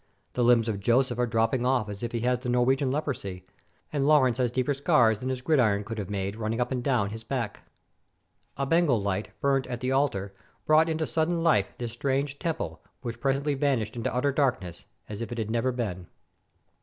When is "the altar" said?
9.79-10.33